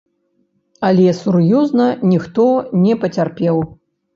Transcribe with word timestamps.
Але 0.87 1.05
сур'ёзна 1.17 1.87
ніхто 2.13 2.49
не 2.87 2.99
пацярпеў. 3.05 3.63